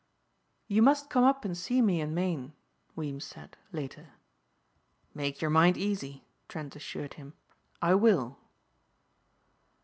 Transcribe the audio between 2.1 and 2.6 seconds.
Maine,"